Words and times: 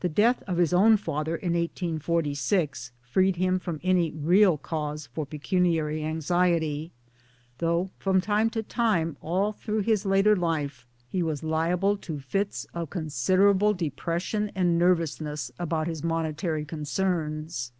The 0.00 0.10
death 0.10 0.42
of 0.46 0.58
his 0.58 0.74
own 0.74 0.98
father 0.98 1.34
in 1.34 1.54
1846 1.54 2.92
freed 3.00 3.36
him 3.36 3.58
from 3.58 3.80
any 3.82 4.10
real 4.10 4.58
cause 4.58 5.06
for 5.06 5.24
pecuniary 5.24 6.04
anxiety 6.04 6.92
though 7.56 7.88
from 7.98 8.20
time 8.20 8.50
to 8.50 8.62
time 8.62 9.16
all 9.22 9.52
through 9.52 9.80
his 9.80 10.04
later 10.04 10.36
life 10.36 10.86
he 11.08 11.22
was 11.22 11.42
liable 11.42 11.96
to 11.96 12.20
fits 12.20 12.66
of 12.74 12.90
consider_; 12.90 13.44
MY 13.46 13.52
DAYS 13.52 13.52
AND; 13.54 13.58
DREAMS 13.58 13.62
able 13.70 13.72
depression 13.72 14.52
and 14.54 14.78
nervousness 14.78 15.50
about 15.58 15.86
his 15.88 16.04
monetary 16.04 16.66
concerns. 16.66 17.72